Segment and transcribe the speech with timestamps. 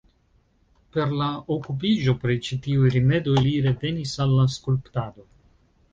[0.95, 1.27] Per la
[1.57, 5.29] okupiĝo pri ĉi tiuj rimedoj li revenis al la skulptado.